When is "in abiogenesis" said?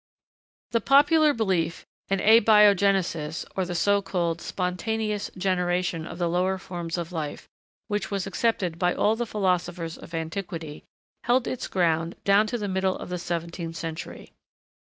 2.09-3.45